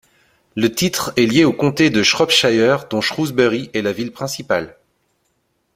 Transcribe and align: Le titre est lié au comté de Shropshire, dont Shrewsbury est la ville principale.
Le 0.55 0.73
titre 0.73 1.13
est 1.15 1.27
lié 1.27 1.43
au 1.45 1.53
comté 1.53 1.91
de 1.91 2.01
Shropshire, 2.01 2.87
dont 2.87 3.01
Shrewsbury 3.01 3.69
est 3.75 3.83
la 3.83 3.91
ville 3.93 4.11
principale. 4.11 4.77